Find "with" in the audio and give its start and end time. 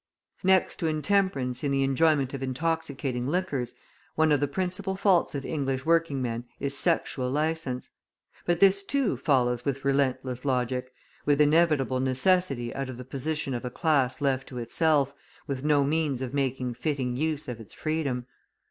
9.63-9.85, 11.23-11.39, 15.45-15.63